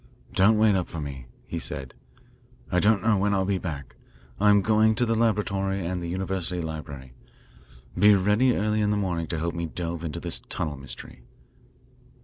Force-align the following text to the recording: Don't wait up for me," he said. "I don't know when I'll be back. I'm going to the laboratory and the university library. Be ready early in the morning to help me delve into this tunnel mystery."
Don't 0.33 0.57
wait 0.57 0.73
up 0.75 0.87
for 0.87 0.99
me," 0.99 1.27
he 1.45 1.59
said. 1.59 1.93
"I 2.71 2.79
don't 2.79 3.03
know 3.03 3.17
when 3.17 3.35
I'll 3.35 3.45
be 3.45 3.59
back. 3.59 3.95
I'm 4.39 4.63
going 4.63 4.95
to 4.95 5.05
the 5.05 5.13
laboratory 5.13 5.85
and 5.85 6.01
the 6.01 6.09
university 6.09 6.59
library. 6.59 7.13
Be 7.95 8.15
ready 8.15 8.55
early 8.55 8.81
in 8.81 8.89
the 8.89 8.97
morning 8.97 9.27
to 9.27 9.37
help 9.37 9.53
me 9.53 9.67
delve 9.67 10.03
into 10.03 10.19
this 10.19 10.41
tunnel 10.49 10.75
mystery." 10.75 11.21